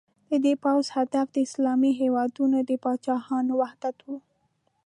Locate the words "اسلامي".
1.47-1.91